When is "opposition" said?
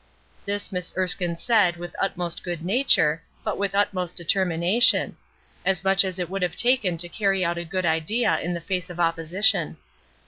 8.99-9.77